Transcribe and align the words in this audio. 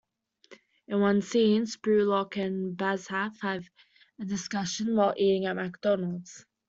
In 0.87 0.99
one 0.99 1.21
scene, 1.21 1.65
Spurlock 1.67 2.35
and 2.35 2.75
Banzhaf 2.75 3.39
have 3.41 3.69
a 4.19 4.25
discussion 4.25 4.95
while 4.95 5.13
eating 5.15 5.45
at 5.45 5.55
McDonald's. 5.55 6.43